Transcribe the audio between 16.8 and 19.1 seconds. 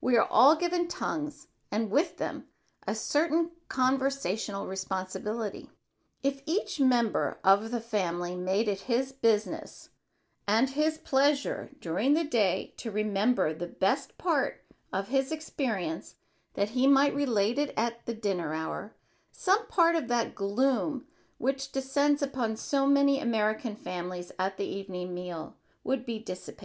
might relate it at the dinner hour